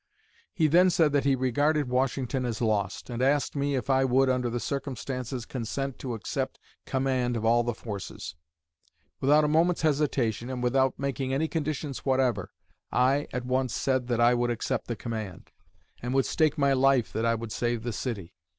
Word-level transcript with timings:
He 0.51 0.65
then 0.65 0.89
said 0.89 1.11
that 1.13 1.25
he 1.25 1.35
regarded 1.35 1.87
Washington 1.87 2.43
as 2.43 2.59
lost, 2.59 3.07
and 3.07 3.21
asked 3.21 3.55
me 3.55 3.75
if 3.75 3.87
I 3.87 4.03
would, 4.03 4.29
under 4.31 4.49
the 4.49 4.59
circumstances, 4.59 5.45
consent 5.45 5.99
to 5.99 6.15
accept 6.15 6.57
command 6.87 7.37
of 7.37 7.45
all 7.45 7.61
the 7.61 7.75
forces. 7.75 8.33
Without 9.19 9.43
a 9.43 9.47
moment's 9.47 9.83
hesitation, 9.83 10.49
and 10.49 10.63
without 10.63 10.97
making 10.97 11.35
any 11.35 11.47
conditions 11.47 11.99
whatever, 11.99 12.49
I 12.91 13.27
at 13.31 13.45
once 13.45 13.75
said 13.75 14.07
that 14.07 14.19
I 14.19 14.33
would 14.33 14.49
accept 14.49 14.87
the 14.87 14.95
command, 14.95 15.51
and 16.01 16.15
would 16.15 16.25
stake 16.25 16.57
my 16.57 16.73
life 16.73 17.13
that 17.13 17.23
I 17.23 17.35
would 17.35 17.51
save 17.51 17.83
the 17.83 17.93
city. 17.93 18.33